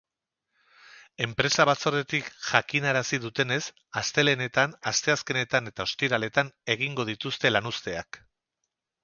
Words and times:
Enpresa 1.25 1.65
batzordetik 1.69 2.31
jakinarazi 2.45 3.19
dutenez, 3.25 3.59
astelehenetan, 4.03 4.75
asteazkenetan 4.93 5.73
eta 5.75 5.87
ostiraletan 5.91 6.51
egingo 6.79 7.07
dituzte 7.13 7.55
lanuzteak. 7.55 8.23